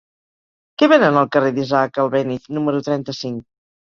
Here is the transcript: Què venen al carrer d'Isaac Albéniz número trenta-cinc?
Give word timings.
Què 0.83 0.87
venen 0.93 1.19
al 1.21 1.29
carrer 1.37 1.51
d'Isaac 1.57 1.99
Albéniz 2.05 2.49
número 2.59 2.85
trenta-cinc? 2.89 3.45